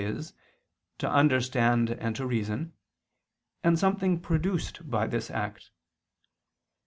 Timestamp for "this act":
5.05-5.69